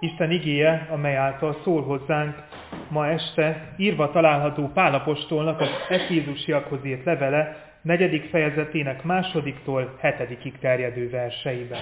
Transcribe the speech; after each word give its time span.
Isten 0.00 0.30
igéje, 0.30 0.86
amely 0.90 1.16
által 1.16 1.60
szól 1.62 1.82
hozzánk 1.82 2.42
ma 2.90 3.08
este, 3.08 3.74
írva 3.76 4.10
található 4.10 4.70
Pálapostolnak 4.74 5.60
az 5.60 5.68
Efézusiakhoz 5.88 6.84
írt 6.84 7.04
levele, 7.04 7.66
negyedik 7.82 8.24
fejezetének 8.24 9.02
másodiktól 9.02 9.96
hetedikig 10.00 10.58
terjedő 10.58 11.10
verseiben. 11.10 11.80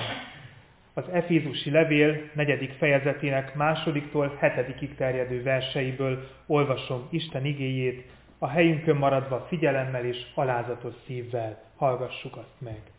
Az 0.94 1.08
Efézusi 1.12 1.71
levél 1.71 2.30
negyedik 2.32 2.73
fejezetének 2.73 3.55
másodiktól 3.55 4.37
hetedikig 4.39 4.95
terjedő 4.95 5.43
verseiből 5.43 6.29
olvasom 6.46 7.09
Isten 7.11 7.45
igéjét, 7.45 8.05
a 8.39 8.48
helyünkön 8.48 8.96
maradva 8.96 9.46
figyelemmel 9.48 10.05
és 10.05 10.27
alázatos 10.35 10.95
szívvel 11.07 11.62
hallgassuk 11.77 12.37
azt 12.37 12.61
meg. 12.61 12.95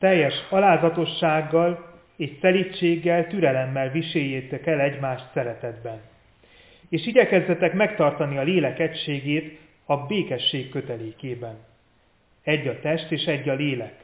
Teljes 0.00 0.34
alázatossággal 0.50 1.92
és 2.16 2.30
szelítséggel, 2.40 3.26
türelemmel 3.26 3.90
viséljétek 3.90 4.66
el 4.66 4.80
egymást 4.80 5.30
szeretetben. 5.34 6.00
És 6.88 7.06
igyekezzetek 7.06 7.72
megtartani 7.72 8.36
a 8.36 8.42
lélek 8.42 8.78
egységét 8.78 9.58
a 9.84 9.96
békesség 9.96 10.70
kötelékében. 10.70 11.58
Egy 12.42 12.66
a 12.66 12.80
test 12.80 13.10
és 13.10 13.24
egy 13.24 13.48
a 13.48 13.54
lélek, 13.54 13.94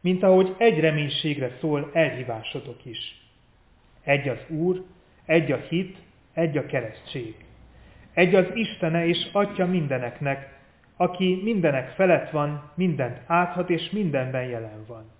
mint 0.00 0.22
ahogy 0.22 0.54
egy 0.58 0.80
reménységre 0.80 1.50
szól 1.60 1.90
elhívásotok 1.92 2.84
is. 2.84 3.20
Egy 4.04 4.28
az 4.28 4.38
Úr, 4.48 4.84
egy 5.26 5.52
a 5.52 5.56
hit, 5.56 5.96
egy 6.34 6.56
a 6.56 6.66
keresztség. 6.66 7.34
Egy 8.14 8.34
az 8.34 8.46
Istene 8.54 9.06
és 9.06 9.28
Atya 9.32 9.66
mindeneknek, 9.66 10.58
aki 10.96 11.40
mindenek 11.44 11.88
felett 11.88 12.30
van, 12.30 12.70
mindent 12.74 13.20
áthat 13.26 13.70
és 13.70 13.90
mindenben 13.90 14.44
jelen 14.44 14.84
van. 14.86 15.16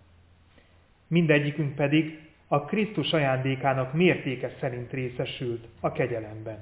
Mindegyikünk 1.08 1.74
pedig 1.74 2.18
a 2.48 2.64
Krisztus 2.64 3.12
ajándékának 3.12 3.92
mértéke 3.92 4.50
szerint 4.60 4.92
részesült 4.92 5.68
a 5.80 5.92
kegyelemben. 5.92 6.58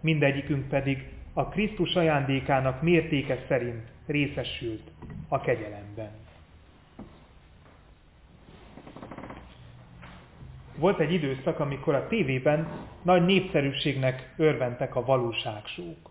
Mindegyikünk 0.00 0.68
pedig 0.68 1.08
a 1.32 1.48
Krisztus 1.48 1.94
ajándékának 1.94 2.82
mértéke 2.82 3.44
szerint 3.48 3.88
részesült 4.06 4.90
a 5.28 5.40
kegyelemben. 5.40 6.10
Volt 10.76 10.98
egy 10.98 11.12
időszak, 11.12 11.60
amikor 11.60 11.94
a 11.94 12.06
tévében 12.06 12.68
nagy 13.02 13.24
népszerűségnek 13.24 14.34
örventek 14.36 14.96
a 14.96 15.04
valóságsók. 15.04 16.10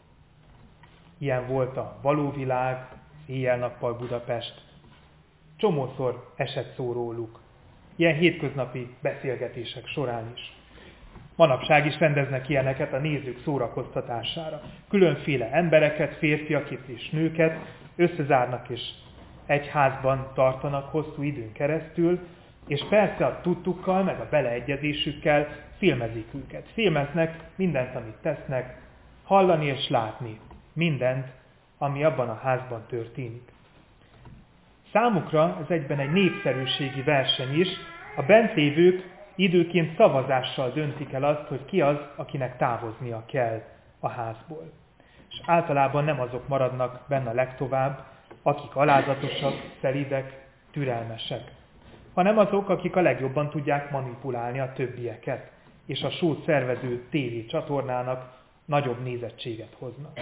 Ilyen 1.18 1.48
volt 1.48 1.78
a 1.78 2.00
Valóvilág, 2.02 2.88
Éjjel-nappal 3.26 3.94
Budapest. 3.94 4.62
Csomószor 5.58 6.34
esett 6.36 6.76
szó 6.76 6.92
róluk. 6.92 7.40
Ilyen 7.96 8.16
hétköznapi 8.16 8.96
beszélgetések 9.02 9.88
során 9.88 10.32
is. 10.36 10.54
Manapság 11.36 11.86
is 11.86 12.00
rendeznek 12.00 12.50
ilyeneket 12.50 12.94
a 12.94 12.98
nézők 12.98 13.42
szórakoztatására. 13.44 14.62
Különféle 14.90 15.52
embereket, 15.52 16.16
férfiakat 16.16 16.88
és 16.88 17.10
nőket 17.10 17.58
összezárnak 17.96 18.70
és 18.70 18.82
egy 19.46 19.68
házban 19.68 20.32
tartanak 20.34 20.92
hosszú 20.92 21.22
időn 21.22 21.52
keresztül, 21.52 22.20
és 22.68 22.86
persze 22.90 23.26
a 23.26 23.42
tudtukkal, 23.42 24.04
meg 24.04 24.20
a 24.20 24.28
beleegyezésükkel 24.30 25.48
filmezik 25.78 26.28
őket. 26.34 26.68
Filmeznek 26.74 27.40
mindent, 27.56 27.96
amit 27.96 28.18
tesznek, 28.22 28.82
hallani 29.24 29.66
és 29.66 29.90
látni 29.90 30.40
mindent, 30.74 31.28
ami 31.78 32.04
abban 32.04 32.30
a 32.30 32.40
házban 32.44 32.86
történik. 32.88 33.52
Számukra 34.98 35.58
ez 35.64 35.70
egyben 35.70 36.00
egy 36.00 36.12
népszerűségi 36.12 37.02
verseny 37.02 37.60
is, 37.60 37.68
a 38.16 38.22
bent 38.22 38.54
lévők 38.54 39.04
időként 39.36 39.98
szavazással 39.98 40.72
döntik 40.72 41.14
el 41.14 41.24
azt, 41.24 41.48
hogy 41.48 41.66
ki 41.66 41.82
az, 41.82 41.98
akinek 42.16 42.58
távoznia 42.58 43.24
kell 43.26 43.62
a 44.00 44.10
házból. 44.10 44.72
És 45.30 45.42
általában 45.46 46.04
nem 46.04 46.20
azok 46.20 46.48
maradnak 46.48 47.02
benne 47.08 47.34
legtovább, 47.34 48.04
akik 48.42 48.76
alázatosak, 48.76 49.54
szelidek, 49.82 50.46
türelmesek 50.72 51.52
hanem 52.14 52.38
azok, 52.38 52.70
akik 52.70 52.96
a 52.96 53.02
legjobban 53.02 53.50
tudják 53.50 53.92
manipulálni 53.92 54.60
a 54.60 54.74
többieket, 54.74 55.52
és 55.86 56.02
a 56.02 56.10
sót 56.10 56.46
szervező 56.46 57.08
tévé 57.10 57.46
csatornának 57.46 58.34
nagyobb 58.66 59.04
nézettséget 59.04 59.76
hoznak. 59.80 60.20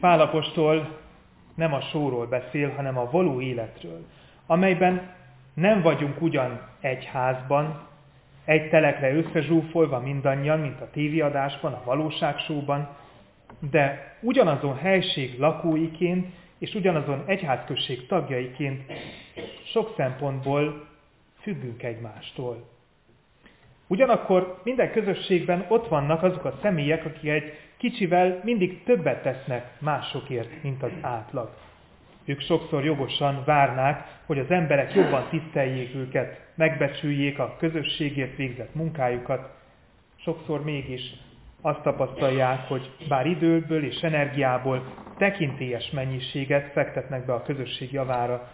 Pálapostól 0.00 1.01
nem 1.54 1.72
a 1.72 1.80
sóról 1.80 2.26
beszél, 2.26 2.70
hanem 2.70 2.98
a 2.98 3.10
való 3.10 3.40
életről, 3.40 4.06
amelyben 4.46 5.10
nem 5.54 5.82
vagyunk 5.82 6.20
ugyan 6.20 6.60
egy 6.80 7.04
házban, 7.04 7.88
egy 8.44 8.68
telekre 8.68 9.14
összezsúfolva 9.14 10.00
mindannyian, 10.00 10.58
mint 10.58 10.80
a 10.80 10.90
tévéadásban, 10.90 11.72
a 11.72 11.82
valóságsóban, 11.84 12.88
de 13.70 14.16
ugyanazon 14.20 14.76
helység 14.76 15.38
lakóiként 15.38 16.26
és 16.58 16.74
ugyanazon 16.74 17.22
egyházközség 17.26 18.06
tagjaiként 18.06 18.92
sok 19.64 19.94
szempontból 19.96 20.88
függünk 21.40 21.82
egymástól. 21.82 22.70
Ugyanakkor 23.86 24.60
minden 24.64 24.90
közösségben 24.90 25.64
ott 25.68 25.88
vannak 25.88 26.22
azok 26.22 26.44
a 26.44 26.58
személyek, 26.62 27.04
akik 27.04 27.30
egy 27.30 27.52
kicsivel 27.82 28.40
mindig 28.44 28.82
többet 28.82 29.22
tesznek 29.22 29.80
másokért, 29.80 30.62
mint 30.62 30.82
az 30.82 30.92
átlag. 31.00 31.50
Ők 32.24 32.40
sokszor 32.40 32.84
jogosan 32.84 33.42
várnák, 33.44 34.20
hogy 34.26 34.38
az 34.38 34.50
emberek 34.50 34.94
jobban 34.94 35.28
tiszteljék 35.30 35.94
őket, 35.94 36.40
megbecsüljék 36.54 37.38
a 37.38 37.56
közösségért 37.58 38.36
végzett 38.36 38.74
munkájukat. 38.74 39.50
Sokszor 40.16 40.64
mégis 40.64 41.02
azt 41.60 41.82
tapasztalják, 41.82 42.60
hogy 42.68 42.90
bár 43.08 43.26
időből 43.26 43.84
és 43.84 44.00
energiából 44.00 44.92
tekintélyes 45.18 45.90
mennyiséget 45.90 46.72
fektetnek 46.72 47.26
be 47.26 47.32
a 47.32 47.42
közösség 47.42 47.92
javára, 47.92 48.50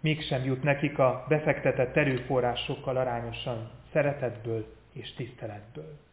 mégsem 0.00 0.44
jut 0.44 0.62
nekik 0.62 0.98
a 0.98 1.24
befektetett 1.28 1.96
erőforrásokkal 1.96 2.96
arányosan 2.96 3.70
szeretetből 3.92 4.66
és 4.92 5.14
tiszteletből. 5.14 6.05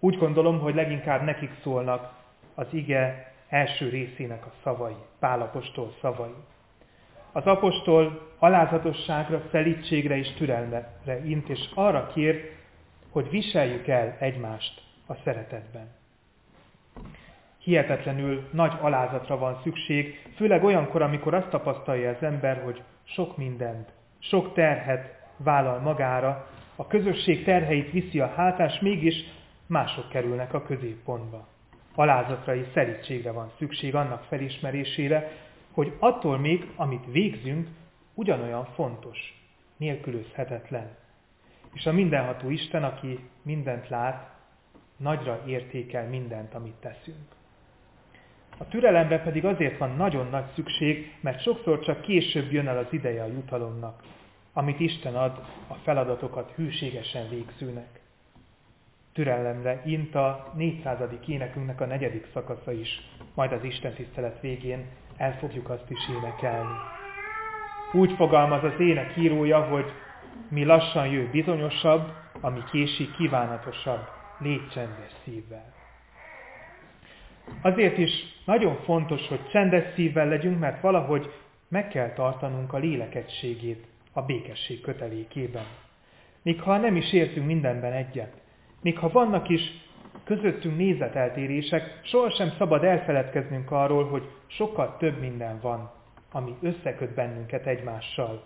Úgy 0.00 0.18
gondolom, 0.18 0.60
hogy 0.60 0.74
leginkább 0.74 1.22
nekik 1.22 1.50
szólnak 1.62 2.12
az 2.54 2.66
ige 2.70 3.32
első 3.48 3.88
részének 3.88 4.46
a 4.46 4.52
szavai, 4.62 4.96
Pálapostól 5.18 5.92
szavai. 6.00 6.34
Az 7.32 7.44
apostol 7.44 8.28
alázatosságra, 8.38 9.42
szelítségre 9.50 10.16
és 10.16 10.32
türelmre 10.32 10.98
int, 11.24 11.48
és 11.48 11.70
arra 11.74 12.06
kér, 12.06 12.50
hogy 13.10 13.30
viseljük 13.30 13.86
el 13.86 14.16
egymást 14.18 14.82
a 15.06 15.14
szeretetben 15.24 15.94
hihetetlenül 17.66 18.48
nagy 18.52 18.72
alázatra 18.80 19.38
van 19.38 19.60
szükség, 19.62 20.20
főleg 20.36 20.64
olyankor, 20.64 21.02
amikor 21.02 21.34
azt 21.34 21.48
tapasztalja 21.48 22.10
az 22.10 22.22
ember, 22.22 22.62
hogy 22.64 22.82
sok 23.04 23.36
mindent, 23.36 23.88
sok 24.18 24.54
terhet 24.54 25.14
vállal 25.36 25.78
magára, 25.78 26.46
a 26.76 26.86
közösség 26.86 27.44
terheit 27.44 27.90
viszi 27.90 28.20
a 28.20 28.32
hátás, 28.36 28.80
mégis 28.80 29.14
mások 29.66 30.08
kerülnek 30.08 30.54
a 30.54 30.62
középpontba. 30.62 31.46
Alázatra 31.94 32.54
és 32.54 32.66
szerítségre 32.74 33.30
van 33.30 33.52
szükség 33.58 33.94
annak 33.94 34.24
felismerésére, 34.24 35.32
hogy 35.72 35.92
attól 35.98 36.38
még, 36.38 36.70
amit 36.76 37.04
végzünk, 37.10 37.68
ugyanolyan 38.14 38.64
fontos, 38.64 39.18
nélkülözhetetlen. 39.76 40.96
És 41.72 41.86
a 41.86 41.92
mindenható 41.92 42.50
Isten, 42.50 42.84
aki 42.84 43.28
mindent 43.42 43.88
lát, 43.88 44.34
nagyra 44.96 45.42
értékel 45.46 46.08
mindent, 46.08 46.54
amit 46.54 46.74
teszünk. 46.74 47.34
A 48.58 48.68
türelemre 48.68 49.22
pedig 49.22 49.44
azért 49.44 49.78
van 49.78 49.96
nagyon 49.96 50.26
nagy 50.30 50.44
szükség, 50.54 51.16
mert 51.20 51.42
sokszor 51.42 51.80
csak 51.80 52.00
később 52.00 52.52
jön 52.52 52.68
el 52.68 52.78
az 52.78 52.86
ideje 52.90 53.22
a 53.22 53.26
jutalomnak, 53.26 54.02
amit 54.52 54.80
Isten 54.80 55.14
ad 55.14 55.44
a 55.66 55.74
feladatokat 55.74 56.52
hűségesen 56.54 57.28
végzőnek. 57.28 58.00
Türelemre 59.16 59.82
int 59.84 60.14
a 60.14 60.52
400. 60.56 60.98
énekünknek 61.26 61.80
a 61.80 61.86
negyedik 61.86 62.26
szakasza 62.32 62.72
is, 62.72 63.02
majd 63.34 63.52
az 63.52 63.64
Isten 63.64 63.92
tisztelet 63.94 64.40
végén 64.40 64.86
el 65.16 65.38
fogjuk 65.38 65.70
azt 65.70 65.90
is 65.90 65.98
énekelni. 66.08 66.74
Úgy 67.92 68.12
fogalmaz 68.12 68.64
az 68.64 68.80
ének 68.80 69.16
írója, 69.16 69.62
hogy 69.62 69.84
mi 70.48 70.64
lassan 70.64 71.06
jő 71.06 71.28
bizonyosabb, 71.30 72.12
ami 72.40 72.60
késik 72.70 73.16
kívánatosabb, 73.16 74.08
légy 74.38 74.68
csendes 74.68 75.12
szívvel. 75.24 75.74
Azért 77.62 77.98
is 77.98 78.12
nagyon 78.44 78.76
fontos, 78.76 79.28
hogy 79.28 79.48
csendes 79.50 79.94
szívvel 79.94 80.28
legyünk, 80.28 80.58
mert 80.58 80.80
valahogy 80.80 81.32
meg 81.68 81.88
kell 81.88 82.12
tartanunk 82.12 82.72
a 82.72 82.78
lélekegységét 82.78 83.86
a 84.12 84.22
békesség 84.22 84.80
kötelékében. 84.80 85.66
Még 86.42 86.60
ha 86.60 86.76
nem 86.76 86.96
is 86.96 87.12
értünk 87.12 87.46
mindenben 87.46 87.92
egyet, 87.92 88.44
még 88.82 88.98
ha 88.98 89.08
vannak 89.08 89.48
is 89.48 89.60
közöttünk 90.24 90.76
nézeteltérések, 90.76 92.00
sohasem 92.04 92.52
szabad 92.58 92.84
elfeledkeznünk 92.84 93.70
arról, 93.70 94.08
hogy 94.08 94.30
sokkal 94.46 94.96
több 94.96 95.20
minden 95.20 95.60
van, 95.60 95.90
ami 96.32 96.56
összeköt 96.60 97.14
bennünket 97.14 97.66
egymással, 97.66 98.44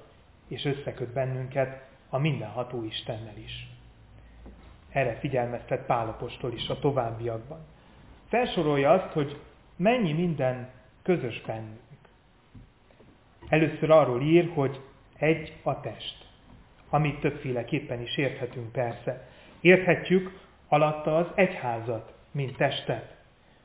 és 0.48 0.64
összeköt 0.64 1.12
bennünket 1.12 1.88
a 2.08 2.18
mindenható 2.18 2.84
Istennel 2.84 3.36
is. 3.44 3.68
Erre 4.90 5.14
figyelmeztet 5.14 5.86
Pálapostól 5.86 6.52
is 6.52 6.68
a 6.68 6.78
továbbiakban. 6.78 7.60
Felsorolja 8.28 8.90
azt, 8.90 9.12
hogy 9.12 9.40
mennyi 9.76 10.12
minden 10.12 10.68
közös 11.02 11.42
bennünk. 11.46 11.78
Először 13.48 13.90
arról 13.90 14.22
ír, 14.22 14.50
hogy 14.54 14.80
egy 15.18 15.52
a 15.62 15.80
test, 15.80 16.28
amit 16.88 17.20
többféleképpen 17.20 18.00
is 18.00 18.16
érthetünk 18.16 18.72
persze. 18.72 19.28
Érthetjük 19.60 20.40
alatta 20.68 21.16
az 21.16 21.26
egyházat, 21.34 22.12
mint 22.30 22.56
testet. 22.56 23.14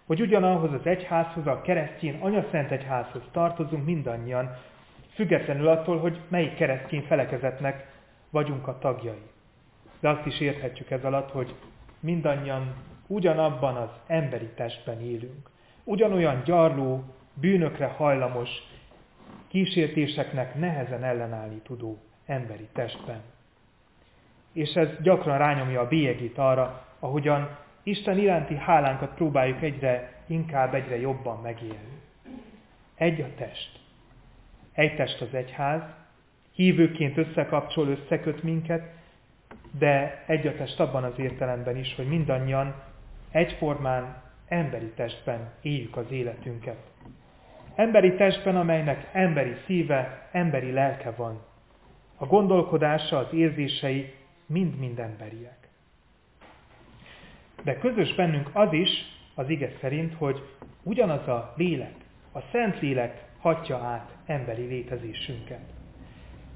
Hogy 0.06 0.22
ugyanahhoz 0.22 0.74
az 0.74 0.86
egyházhoz, 0.86 1.48
a 1.48 1.62
keresztény 1.62 2.20
anyaszent 2.22 2.72
egyházhoz 2.72 3.24
tartozunk 3.32 3.86
mindannyian, 3.86 4.58
függetlenül 5.14 5.68
attól, 5.68 5.98
hogy 6.00 6.20
melyik 6.28 6.56
keresztény 6.56 7.02
felekezetnek 7.02 7.88
vagyunk 8.30 8.68
a 8.68 8.78
tagjai. 8.78 9.22
De 10.00 10.10
azt 10.10 10.26
is 10.26 10.40
érthetjük 10.40 10.92
ez 10.92 11.04
alatt, 11.04 11.32
hogy 11.32 11.56
mindannyian 12.00 12.76
ugyanabban 13.08 13.76
az 13.76 13.90
emberi 14.08 14.50
testben 14.56 15.02
élünk. 15.02 15.50
Ugyanolyan 15.84 16.42
gyarló, 16.46 17.04
bűnökre 17.34 17.86
hajlamos, 17.86 18.50
kísértéseknek 19.48 20.56
nehezen 20.56 21.04
ellenállni 21.04 21.62
tudó 21.64 21.98
emberi 22.26 22.68
testben. 22.74 23.22
És 24.56 24.74
ez 24.74 24.88
gyakran 25.02 25.38
rányomja 25.38 25.82
a 25.82 25.88
bélyegét 25.88 26.38
arra, 26.38 26.86
ahogyan 27.00 27.58
Isten 27.84 28.18
iránti 28.18 28.56
hálánkat 28.56 29.14
próbáljuk 29.14 29.62
egyre 29.62 30.14
inkább, 30.28 30.74
egyre 30.74 31.00
jobban 31.00 31.42
megélni. 31.42 32.02
Egy 32.96 33.22
a 33.22 33.28
test. 33.38 33.80
Egy 34.74 34.96
test 34.96 35.22
az 35.22 35.34
egyház, 35.34 35.82
hívőként 36.54 37.18
összekapcsol, 37.18 37.88
összeköt 37.88 38.44
minket, 38.44 38.94
de 39.80 40.24
egy 40.28 40.48
a 40.48 40.56
test 40.56 40.80
abban 40.80 41.04
az 41.04 41.20
értelemben 41.20 41.78
is, 41.78 41.96
hogy 41.96 42.08
mindannyian 42.08 42.76
egyformán 43.32 44.22
emberi 44.48 44.92
testben 44.96 45.52
éljük 45.62 45.98
az 45.98 46.12
életünket. 46.12 46.78
Emberi 47.76 48.16
testben, 48.16 48.56
amelynek 48.56 49.10
emberi 49.12 49.56
szíve, 49.66 50.30
emberi 50.32 50.72
lelke 50.72 51.12
van. 51.12 51.42
A 52.18 52.26
gondolkodása, 52.26 53.18
az 53.18 53.34
érzései 53.34 54.14
mind-mind 54.46 55.00
emberiek. 55.00 55.68
De 57.64 57.78
közös 57.78 58.16
bennünk 58.16 58.50
az 58.54 58.74
is, 58.74 58.90
az 59.36 59.50
ige 59.50 59.72
szerint, 59.82 60.14
hogy 60.14 60.44
ugyanaz 60.84 61.28
a 61.28 61.54
lélek, 61.58 61.96
a 62.32 62.40
Szent 62.52 62.80
Lélek 62.80 63.24
hatja 63.40 63.78
át 63.78 64.16
emberi 64.26 64.66
létezésünket. 64.66 65.62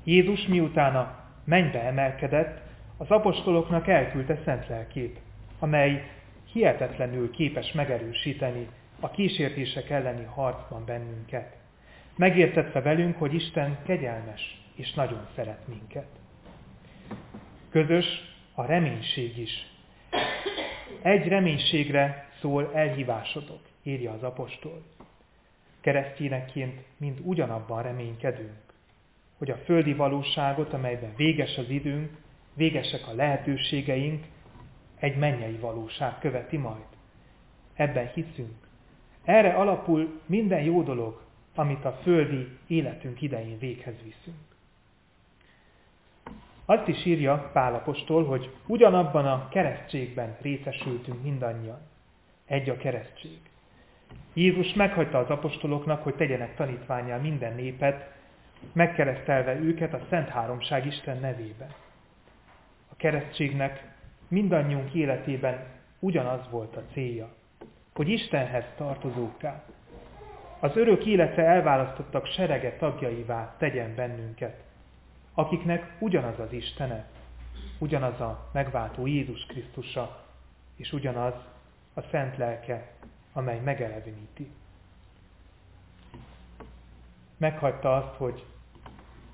Jézus 0.03 0.47
miután 0.47 0.95
a 0.95 1.19
mennybe 1.43 1.83
emelkedett, 1.83 2.61
az 2.97 3.09
apostoloknak 3.09 3.87
elküldte 3.87 4.39
szent 4.45 4.67
lelkét, 4.67 5.19
amely 5.59 6.11
hihetetlenül 6.51 7.31
képes 7.31 7.71
megerősíteni 7.71 8.67
a 8.99 9.11
kísértések 9.11 9.89
elleni 9.89 10.23
harcban 10.23 10.85
bennünket. 10.85 11.57
Megértetve 12.15 12.81
velünk, 12.81 13.17
hogy 13.17 13.33
Isten 13.33 13.77
kegyelmes 13.85 14.61
és 14.75 14.93
nagyon 14.93 15.27
szeret 15.35 15.67
minket. 15.67 16.18
Közös 17.69 18.05
a 18.53 18.65
reménység 18.65 19.37
is. 19.37 19.67
Egy 21.01 21.27
reménységre 21.27 22.29
szól 22.41 22.71
elhívásodok, 22.73 23.61
írja 23.83 24.11
az 24.11 24.23
apostol. 24.23 24.83
Keresztényekként 25.81 26.81
mind 26.97 27.19
ugyanabban 27.23 27.83
reménykedünk, 27.83 28.57
hogy 29.37 29.49
a 29.49 29.57
földi 29.57 29.93
valóságot, 29.93 30.73
amelyben 30.73 31.15
véges 31.15 31.57
az 31.57 31.69
időnk, 31.69 32.17
végesek 32.53 33.07
a 33.07 33.13
lehetőségeink, 33.13 34.25
egy 34.99 35.17
mennyei 35.17 35.57
valóság 35.57 36.19
követi 36.19 36.57
majd. 36.57 36.85
Ebben 37.73 38.11
hiszünk. 38.13 38.67
Erre 39.23 39.53
alapul 39.53 40.21
minden 40.25 40.61
jó 40.61 40.83
dolog, 40.83 41.21
amit 41.55 41.85
a 41.85 41.99
földi 42.03 42.47
életünk 42.67 43.21
idején 43.21 43.59
véghez 43.59 43.95
viszünk. 44.03 44.37
Azt 46.69 46.87
is 46.87 47.05
írja 47.05 47.49
Pálapostól, 47.53 48.25
hogy 48.25 48.49
ugyanabban 48.67 49.25
a 49.25 49.49
keresztségben 49.49 50.37
részesültünk 50.41 51.23
mindannyian. 51.23 51.79
Egy 52.45 52.69
a 52.69 52.77
keresztség. 52.77 53.39
Jézus 54.33 54.73
meghagyta 54.73 55.17
az 55.17 55.29
apostoloknak, 55.29 56.03
hogy 56.03 56.15
tegyenek 56.15 56.55
tanítványá 56.55 57.17
minden 57.17 57.55
népet, 57.55 58.11
megkeresztelve 58.73 59.55
őket 59.55 59.93
a 59.93 60.05
Szent 60.09 60.29
Háromság 60.29 60.85
Isten 60.85 61.19
nevében. 61.19 61.69
A 62.91 62.95
keresztségnek 62.97 63.83
mindannyiunk 64.27 64.93
életében 64.93 65.65
ugyanaz 65.99 66.49
volt 66.49 66.75
a 66.75 66.83
célja, 66.93 67.29
hogy 67.93 68.09
Istenhez 68.09 68.65
tartozókká, 68.77 69.63
az 70.59 70.77
örök 70.77 71.05
életre 71.05 71.43
elválasztottak 71.43 72.25
serege 72.25 72.75
tagjaivá 72.75 73.55
tegyen 73.57 73.95
bennünket, 73.95 74.67
akiknek 75.39 75.95
ugyanaz 75.99 76.39
az 76.39 76.51
Istene, 76.51 77.07
ugyanaz 77.77 78.19
a 78.19 78.49
megváltó 78.51 79.05
Jézus 79.05 79.45
Krisztusa, 79.45 80.25
és 80.75 80.93
ugyanaz 80.93 81.33
a 81.93 82.01
Szent 82.01 82.37
Lelke, 82.37 82.91
amely 83.33 83.59
megeleveníti. 83.59 84.51
Meghagyta 87.37 87.95
azt, 87.95 88.15
hogy 88.15 88.45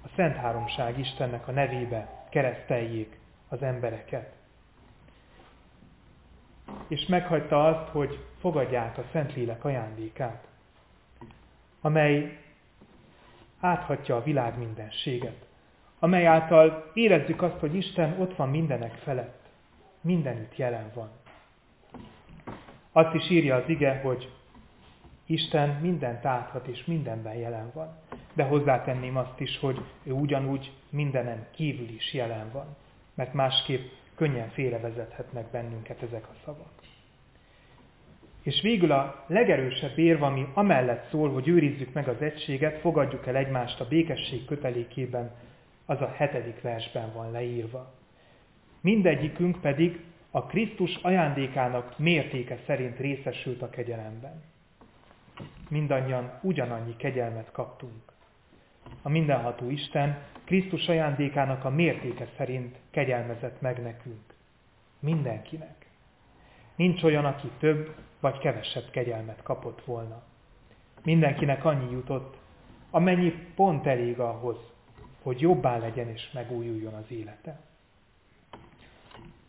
a 0.04 0.08
Szent 0.16 0.36
Háromság 0.36 1.00
Istennek 1.00 1.48
a 1.48 1.52
nevébe 1.52 2.28
kereszteljék 2.30 3.20
az 3.48 3.62
embereket. 3.62 4.34
És 6.88 7.06
meghagyta 7.06 7.68
azt, 7.68 7.90
hogy 7.90 8.26
fogadják 8.40 8.98
a 8.98 9.06
Szentlélek 9.12 9.66
ajándékát, 9.66 10.48
amely 11.82 12.40
áthatja 13.60 14.16
a 14.16 14.24
világ 14.24 14.58
mindenséget, 14.58 15.45
amely 16.06 16.26
által 16.26 16.92
érezzük 16.94 17.42
azt, 17.42 17.60
hogy 17.60 17.76
Isten 17.76 18.16
ott 18.20 18.36
van 18.36 18.50
mindenek 18.50 18.94
felett, 18.94 19.40
mindenütt 20.02 20.56
jelen 20.56 20.92
van. 20.94 21.10
Azt 22.92 23.14
is 23.14 23.30
írja 23.30 23.56
az 23.56 23.64
ige, 23.68 24.00
hogy 24.04 24.32
Isten 25.26 25.70
mindent 25.70 26.26
áthat 26.26 26.68
és 26.68 26.86
mindenben 26.86 27.36
jelen 27.36 27.72
van. 27.74 27.98
De 28.34 28.44
hozzátenném 28.44 29.18
azt 29.18 29.40
is, 29.40 29.60
hogy 29.60 29.82
ő 30.04 30.12
ugyanúgy 30.12 30.72
mindenen 30.90 31.48
kívül 31.52 31.90
is 31.90 32.14
jelen 32.14 32.52
van, 32.52 32.76
mert 33.14 33.34
másképp 33.34 33.92
könnyen 34.16 34.50
félrevezethetnek 34.50 35.52
bennünket 35.52 36.02
ezek 36.02 36.24
a 36.24 36.36
szavak. 36.46 36.74
És 38.42 38.62
végül 38.62 38.92
a 38.92 39.26
legerősebb 39.28 39.98
érv, 39.98 40.24
ami 40.24 40.48
amellett 40.54 41.10
szól, 41.10 41.30
hogy 41.30 41.48
őrizzük 41.48 41.94
meg 41.94 42.08
az 42.08 42.22
egységet, 42.22 42.80
fogadjuk 42.80 43.28
el 43.28 43.36
egymást 43.36 43.80
a 43.80 43.88
békesség 43.88 44.46
kötelékében, 44.46 45.32
az 45.86 46.02
a 46.02 46.14
hetedik 46.16 46.62
versben 46.62 47.14
van 47.14 47.32
leírva. 47.32 47.94
Mindegyikünk 48.82 49.62
pedig 49.62 50.04
a 50.32 50.46
Krisztus 50.46 50.96
ajándékának 50.96 51.98
mértéke 52.00 52.60
szerint 52.66 52.98
részesült 53.00 53.62
a 53.62 53.70
kegyelemben. 53.70 54.44
Mindannyian 55.70 56.40
ugyanannyi 56.42 56.96
kegyelmet 56.96 57.52
kaptunk. 57.52 58.14
A 59.02 59.10
mindenható 59.10 59.70
Isten 59.70 60.18
Krisztus 60.44 60.88
ajándékának 60.88 61.66
a 61.66 61.70
mértéke 61.70 62.28
szerint 62.38 62.78
kegyelmezett 62.92 63.62
meg 63.62 63.82
nekünk. 63.82 64.34
Mindenkinek. 65.00 65.90
Nincs 66.76 67.04
olyan, 67.04 67.26
aki 67.26 67.52
több 67.60 67.96
vagy 68.20 68.38
kevesebb 68.38 68.90
kegyelmet 68.92 69.44
kapott 69.44 69.84
volna. 69.86 70.24
Mindenkinek 71.04 71.66
annyi 71.66 71.92
jutott, 71.92 72.38
amennyi 72.92 73.34
pont 73.56 73.88
elég 73.88 74.20
ahhoz, 74.20 74.58
hogy 75.26 75.42
jobbá 75.42 75.78
legyen 75.78 76.10
és 76.10 76.32
megújuljon 76.32 76.94
az 76.94 77.12
élete. 77.12 77.60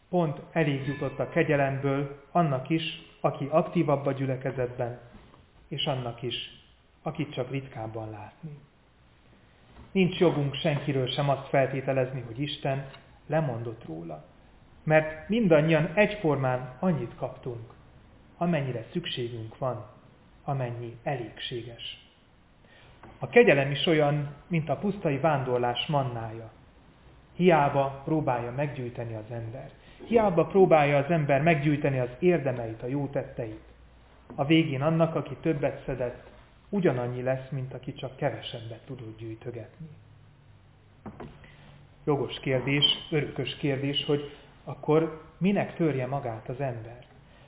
Pont 0.08 0.40
elég 0.52 0.86
jutott 0.86 1.18
a 1.18 1.28
kegyelemből 1.28 2.24
annak 2.30 2.68
is, 2.68 2.82
aki 3.20 3.48
aktívabb 3.50 4.06
a 4.06 4.12
gyülekezetben, 4.12 5.00
és 5.68 5.86
annak 5.86 6.22
is, 6.22 6.34
akit 7.02 7.32
csak 7.32 7.50
ritkábban 7.50 8.10
látni. 8.10 8.58
Nincs 9.92 10.18
jogunk 10.18 10.54
senkiről 10.54 11.06
sem 11.06 11.28
azt 11.28 11.48
feltételezni, 11.48 12.20
hogy 12.20 12.40
Isten 12.40 12.90
lemondott 13.26 13.84
róla. 13.84 14.24
Mert 14.82 15.28
mindannyian 15.28 15.92
egyformán 15.94 16.76
annyit 16.80 17.14
kaptunk, 17.14 17.72
amennyire 18.36 18.86
szükségünk 18.92 19.58
van, 19.58 19.86
amennyi 20.44 20.96
elégséges. 21.02 22.05
A 23.18 23.28
kegyelem 23.28 23.70
is 23.70 23.86
olyan, 23.86 24.34
mint 24.46 24.68
a 24.68 24.76
pusztai 24.76 25.18
vándorlás 25.18 25.86
mannája. 25.86 26.50
Hiába 27.34 28.02
próbálja 28.04 28.52
meggyűjteni 28.56 29.14
az 29.14 29.30
ember. 29.30 29.70
Hiába 30.06 30.44
próbálja 30.44 30.96
az 30.96 31.10
ember 31.10 31.42
meggyűjteni 31.42 31.98
az 31.98 32.10
érdemeit, 32.18 32.82
a 32.82 32.86
jó 32.86 33.06
tetteit. 33.06 33.60
A 34.34 34.44
végén 34.44 34.82
annak, 34.82 35.14
aki 35.14 35.36
többet 35.40 35.82
szedett, 35.84 36.24
ugyanannyi 36.68 37.22
lesz, 37.22 37.48
mint 37.50 37.74
aki 37.74 37.94
csak 37.94 38.16
kevesebbet 38.16 38.80
tudott 38.86 39.18
gyűjtögetni. 39.18 39.88
jogos 42.04 42.40
kérdés, 42.40 42.84
örökös 43.10 43.56
kérdés, 43.56 44.04
hogy 44.04 44.36
akkor 44.64 45.22
minek 45.38 45.74
törje 45.74 46.06
magát 46.06 46.48
az 46.48 46.60
ember? 46.60 47.04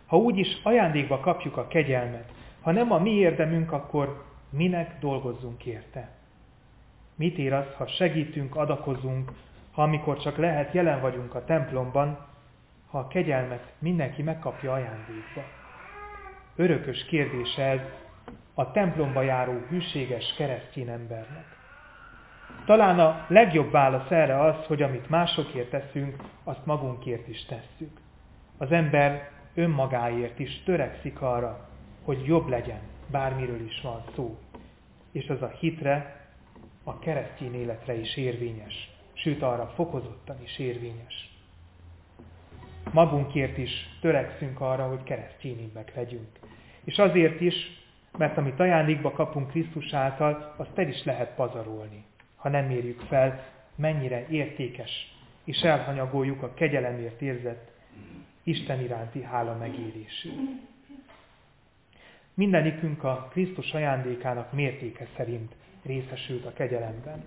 Ha 0.07 0.17
úgyis 0.17 0.61
ajándékba 0.63 1.21
kapjuk 1.21 1.57
a 1.57 1.67
kegyelmet, 1.67 2.33
ha 2.61 2.71
nem 2.73 2.93
a 2.93 2.99
mi 2.99 3.11
érdemünk, 3.11 3.73
akkor 3.73 4.25
minek 4.51 4.99
dolgozzunk 5.01 5.65
érte? 5.65 6.09
Mit 7.15 7.39
ér 7.39 7.53
az, 7.53 7.75
ha 7.77 7.87
segítünk, 7.87 8.57
adakozunk, 8.57 9.33
ha 9.73 9.83
amikor 9.83 10.19
csak 10.19 10.37
lehet 10.37 10.73
jelen 10.73 11.01
vagyunk 11.01 11.35
a 11.35 11.45
templomban, 11.45 12.27
ha 12.91 12.99
a 12.99 13.09
kegyelmet 13.09 13.73
mindenki 13.79 14.23
megkapja 14.23 14.73
ajándékba? 14.73 15.43
Örökös 16.57 17.05
kérdése 17.05 17.63
ez 17.63 17.81
a 18.55 18.71
templomba 18.71 19.23
járó 19.23 19.53
hűséges 19.69 20.35
keresztény 20.37 20.89
embernek. 20.89 21.57
Talán 22.67 22.99
a 22.99 23.25
legjobb 23.29 23.71
válasz 23.71 24.11
erre 24.11 24.41
az, 24.41 24.65
hogy 24.67 24.83
amit 24.83 25.09
másokért 25.09 25.71
teszünk, 25.71 26.17
azt 26.45 26.67
magunkért 26.67 27.29
is 27.29 27.45
tesszük. 27.45 28.01
Az 28.59 28.73
ember 28.73 29.31
önmagáért 29.55 30.39
is 30.39 30.63
törekszik 30.65 31.21
arra, 31.21 31.69
hogy 32.05 32.25
jobb 32.25 32.49
legyen, 32.49 32.81
bármiről 33.11 33.61
is 33.61 33.81
van 33.81 34.03
szó. 34.15 34.39
És 35.13 35.29
az 35.29 35.43
a 35.43 35.49
hitre, 35.49 36.27
a 36.85 36.99
keresztény 36.99 37.55
életre 37.55 37.95
is 37.95 38.17
érvényes, 38.17 38.91
sőt 39.13 39.43
arra 39.43 39.67
fokozottan 39.67 40.43
is 40.43 40.59
érvényes. 40.59 41.37
Magunkért 42.93 43.59
is 43.59 43.71
törekszünk 44.01 44.61
arra, 44.61 44.89
hogy 44.89 45.03
keresztényibbek 45.03 45.95
legyünk. 45.95 46.39
És 46.85 46.99
azért 46.99 47.41
is, 47.41 47.55
mert 48.19 48.37
amit 48.37 48.61
ajándékba 48.61 49.11
kapunk 49.11 49.49
Krisztus 49.49 49.93
által, 49.93 50.55
azt 50.57 50.79
el 50.79 50.89
is 50.89 51.05
lehet 51.05 51.35
pazarolni 51.35 52.05
ha 52.39 52.49
nem 52.49 52.65
mérjük 52.65 53.01
fel, 53.01 53.45
mennyire 53.75 54.27
értékes, 54.29 55.15
és 55.45 55.61
elhanyagoljuk 55.61 56.43
a 56.43 56.55
kegyelemért 56.55 57.23
érzett 57.23 57.71
Isten 58.43 58.81
iránti 58.81 59.23
hála 59.23 59.57
megélését. 59.57 60.33
Mindenikünk 62.39 63.05
a 63.05 63.29
Krisztus 63.31 63.73
ajándékának 63.73 64.53
mértéke 64.53 65.07
szerint 65.17 65.55
részesült 65.85 66.45
a 66.47 66.53
kegyelemben, 66.53 67.25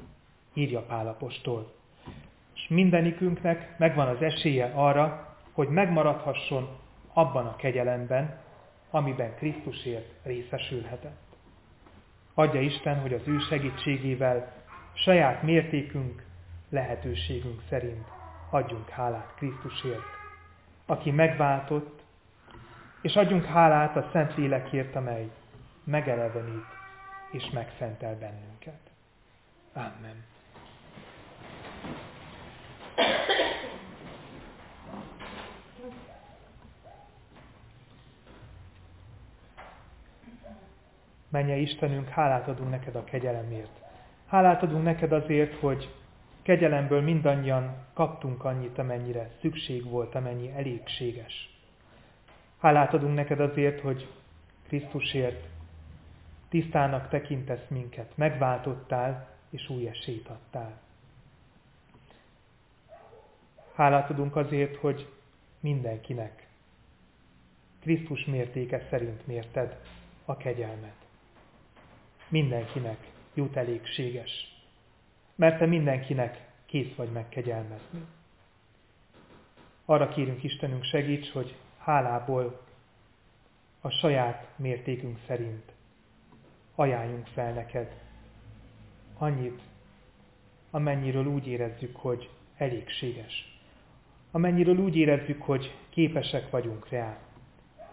írja 0.53 0.81
Pálapostól. 0.81 1.73
És 2.53 2.67
mindenikünknek 2.67 3.77
megvan 3.77 4.07
az 4.07 4.21
esélye 4.21 4.71
arra, 4.75 5.35
hogy 5.51 5.67
megmaradhasson 5.67 6.69
abban 7.13 7.45
a 7.45 7.55
kegyelemben, 7.55 8.39
amiben 8.89 9.35
Krisztusért 9.35 10.13
részesülhetett. 10.23 11.35
Adja 12.33 12.61
Isten, 12.61 12.99
hogy 12.99 13.13
az 13.13 13.27
ő 13.27 13.39
segítségével 13.39 14.53
saját 14.93 15.43
mértékünk, 15.43 16.25
lehetőségünk 16.69 17.61
szerint 17.69 18.07
adjunk 18.49 18.89
hálát 18.89 19.33
Krisztusért, 19.35 20.09
aki 20.85 21.11
megváltott, 21.11 22.00
és 23.01 23.15
adjunk 23.15 23.45
hálát 23.45 23.95
a 23.95 24.09
Szent 24.11 24.35
Lélekért, 24.35 24.95
amely 24.95 25.29
megelevenít 25.83 26.65
és 27.31 27.49
megszentel 27.49 28.15
bennünket. 28.15 28.79
Amen. 29.73 30.23
Menje 41.29 41.55
Istenünk, 41.55 42.09
hálát 42.09 42.47
adunk 42.47 42.69
neked 42.69 42.95
a 42.95 43.03
kegyelemért, 43.03 43.81
Hálát 44.31 44.63
adunk 44.63 44.83
neked 44.83 45.11
azért, 45.11 45.59
hogy 45.59 45.89
kegyelemből 46.41 47.01
mindannyian 47.01 47.75
kaptunk 47.93 48.43
annyit, 48.43 48.77
amennyire 48.77 49.29
szükség 49.41 49.89
volt, 49.89 50.15
amennyi 50.15 50.51
elégséges. 50.55 51.50
Hálát 52.61 52.93
adunk 52.93 53.15
neked 53.15 53.39
azért, 53.39 53.81
hogy 53.81 54.07
Krisztusért 54.67 55.47
tisztának 56.49 57.09
tekintesz 57.09 57.67
minket, 57.67 58.17
megváltottál 58.17 59.29
és 59.49 59.69
új 59.69 59.87
esélyt 59.87 60.27
adtál. 60.27 60.79
Hálát 63.73 64.09
adunk 64.09 64.35
azért, 64.35 64.75
hogy 64.75 65.09
mindenkinek 65.59 66.47
Krisztus 67.79 68.25
mértéke 68.25 68.87
szerint 68.89 69.27
mérted 69.27 69.79
a 70.25 70.37
kegyelmet. 70.37 70.95
Mindenkinek 72.27 72.97
jut 73.33 73.55
elégséges. 73.55 74.55
Mert 75.35 75.57
te 75.57 75.65
mindenkinek 75.65 76.47
kész 76.65 76.95
vagy 76.95 77.11
megkegyelmezni. 77.11 78.05
Arra 79.85 80.07
kérünk 80.07 80.43
Istenünk 80.43 80.83
segíts, 80.83 81.31
hogy 81.31 81.55
hálából 81.83 82.61
a 83.81 83.89
saját 83.89 84.47
mértékünk 84.55 85.19
szerint 85.27 85.71
ajánljunk 86.75 87.27
fel 87.27 87.53
neked 87.53 87.99
annyit, 89.17 89.61
amennyiről 90.71 91.25
úgy 91.25 91.47
érezzük, 91.47 91.95
hogy 91.95 92.29
elégséges. 92.57 93.59
Amennyiről 94.31 94.77
úgy 94.77 94.95
érezzük, 94.95 95.41
hogy 95.41 95.75
képesek 95.89 96.49
vagyunk 96.49 96.89
rá. 96.89 97.17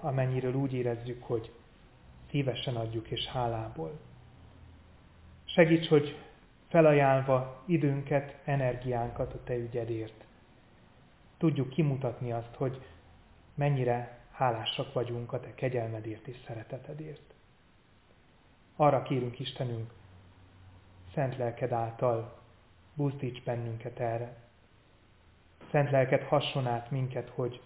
Amennyiről 0.01 0.55
úgy 0.55 0.73
érezzük, 0.73 1.23
hogy 1.23 1.53
szívesen 2.31 2.77
adjuk 2.77 3.11
és 3.11 3.27
hálából. 3.27 3.99
Segíts, 5.45 5.89
hogy 5.89 6.17
felajánlva 6.69 7.63
időnket, 7.67 8.37
energiánkat 8.45 9.33
a 9.33 9.43
Te 9.45 9.55
ügyedért. 9.55 10.25
Tudjuk 11.39 11.69
kimutatni 11.69 12.33
azt, 12.33 12.55
hogy 12.55 12.81
mennyire 13.59 14.19
hálásak 14.33 14.93
vagyunk 14.93 15.33
a 15.33 15.41
Te 15.41 15.55
kegyelmedért 15.55 16.27
és 16.27 16.37
szeretetedért. 16.47 17.35
Arra 18.77 19.03
kérünk 19.03 19.39
Istenünk, 19.39 19.93
szent 21.15 21.37
lelked 21.37 21.73
által 21.73 22.39
buzdíts 22.95 23.43
bennünket 23.43 23.99
erre. 24.01 24.37
Szent 25.71 25.91
lelked 25.91 26.23
hasson 26.23 26.67
át 26.67 26.91
minket, 26.91 27.29
hogy 27.29 27.61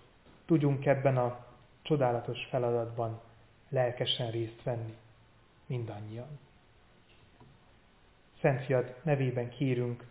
tudjunk 0.44 0.86
ebben 0.86 1.16
a 1.16 1.46
csodálatos 1.82 2.46
feladatban 2.50 3.20
lelkesen 3.68 4.30
részt 4.30 4.62
venni 4.62 4.96
mindannyian. 5.66 6.38
Szent 8.40 8.64
Fiad 8.64 8.94
nevében 9.02 9.48
kérünk, 9.48 10.06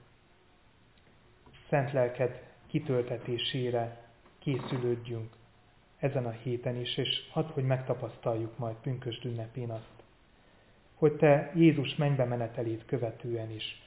Szent 1.70 1.92
Lelked 1.92 2.44
kitöltetésére 2.68 4.10
készülődjünk 4.40 5.40
ezen 6.02 6.26
a 6.26 6.32
héten 6.32 6.76
is, 6.76 6.98
és 6.98 7.28
hadd, 7.32 7.46
hogy 7.46 7.64
megtapasztaljuk 7.64 8.58
majd 8.58 8.76
pünkösd 8.76 9.26
ünnepén 9.26 9.70
azt, 9.70 10.04
hogy 10.96 11.16
Te 11.16 11.52
Jézus 11.56 11.96
mennybe 11.96 12.26
menetelét 12.26 12.86
követően 12.86 13.52
is 13.52 13.82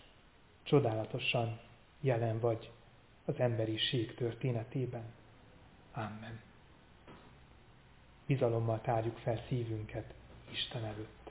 csodálatosan 0.63 1.61
jelen 2.01 2.41
vagy 2.41 2.71
az 3.25 3.39
emberiség 3.39 4.15
történetében. 4.15 5.05
Amen. 5.93 6.41
Bizalommal 8.27 8.81
tárjuk 8.81 9.17
fel 9.19 9.41
szívünket 9.49 10.15
Isten 10.51 10.85
előtt. 10.85 11.31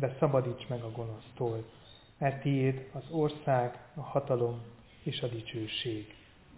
de 0.00 0.16
szabadíts 0.18 0.68
meg 0.68 0.82
a 0.82 0.90
gonosztól, 0.90 1.64
mert 2.18 2.42
tiéd 2.42 2.88
az 2.92 3.04
ország, 3.10 3.78
a 3.94 4.00
hatalom 4.00 4.62
és 5.02 5.22
a 5.22 5.28
dicsőség 5.28 6.14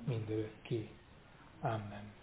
mindörökké. 0.06 0.88
Amen. 1.60 2.21